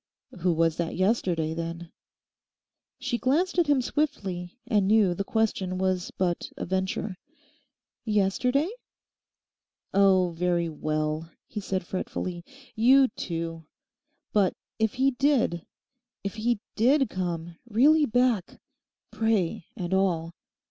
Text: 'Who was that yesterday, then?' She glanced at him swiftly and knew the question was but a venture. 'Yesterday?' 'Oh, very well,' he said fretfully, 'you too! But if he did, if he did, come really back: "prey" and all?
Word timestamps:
'Who 0.39 0.51
was 0.51 0.77
that 0.77 0.95
yesterday, 0.95 1.53
then?' 1.53 1.91
She 2.97 3.19
glanced 3.19 3.59
at 3.59 3.67
him 3.67 3.83
swiftly 3.83 4.57
and 4.65 4.87
knew 4.87 5.13
the 5.13 5.23
question 5.23 5.77
was 5.77 6.09
but 6.09 6.49
a 6.57 6.65
venture. 6.65 7.17
'Yesterday?' 8.03 8.71
'Oh, 9.93 10.31
very 10.31 10.69
well,' 10.69 11.29
he 11.45 11.59
said 11.59 11.85
fretfully, 11.85 12.43
'you 12.75 13.09
too! 13.09 13.67
But 14.33 14.55
if 14.79 14.95
he 14.95 15.11
did, 15.11 15.67
if 16.23 16.33
he 16.33 16.59
did, 16.75 17.07
come 17.07 17.57
really 17.69 18.07
back: 18.07 18.59
"prey" 19.11 19.67
and 19.77 19.93
all? 19.93 20.33